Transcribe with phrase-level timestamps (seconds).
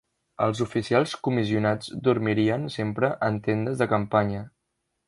[0.45, 4.45] Els oficials comissionats dormirien sempre en tendes de campanya.